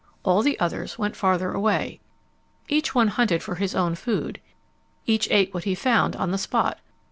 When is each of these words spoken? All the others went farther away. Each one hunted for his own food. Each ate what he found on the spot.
All 0.23 0.41
the 0.41 0.59
others 0.59 0.97
went 0.97 1.15
farther 1.15 1.53
away. 1.53 1.99
Each 2.67 2.95
one 2.95 3.09
hunted 3.09 3.43
for 3.43 3.53
his 3.53 3.75
own 3.75 3.93
food. 3.93 4.41
Each 5.05 5.27
ate 5.29 5.53
what 5.53 5.65
he 5.65 5.75
found 5.75 6.15
on 6.15 6.31
the 6.31 6.39
spot. 6.39 6.79